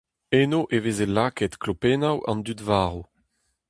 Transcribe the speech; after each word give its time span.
Enno 0.39 0.61
e 0.75 0.77
veze 0.83 1.05
lakaet 1.15 1.53
klopennoù 1.61 2.17
an 2.29 2.39
dud 2.45 2.61
varv. 2.67 2.99